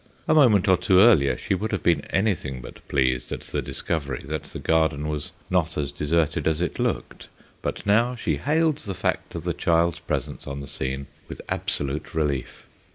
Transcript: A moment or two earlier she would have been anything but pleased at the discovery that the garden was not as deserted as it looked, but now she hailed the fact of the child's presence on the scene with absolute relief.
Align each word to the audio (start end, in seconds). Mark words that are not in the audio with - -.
A 0.27 0.33
moment 0.33 0.67
or 0.67 0.77
two 0.77 0.99
earlier 0.99 1.37
she 1.37 1.53
would 1.53 1.71
have 1.71 1.83
been 1.83 2.01
anything 2.05 2.59
but 2.59 2.87
pleased 2.87 3.31
at 3.31 3.41
the 3.41 3.61
discovery 3.61 4.23
that 4.25 4.45
the 4.45 4.57
garden 4.57 5.07
was 5.07 5.31
not 5.51 5.77
as 5.77 5.91
deserted 5.91 6.47
as 6.47 6.59
it 6.59 6.79
looked, 6.79 7.27
but 7.61 7.85
now 7.85 8.15
she 8.15 8.37
hailed 8.37 8.79
the 8.79 8.95
fact 8.95 9.35
of 9.35 9.43
the 9.43 9.53
child's 9.53 9.99
presence 9.99 10.47
on 10.47 10.59
the 10.59 10.65
scene 10.67 11.05
with 11.27 11.39
absolute 11.49 12.15
relief. 12.15 12.65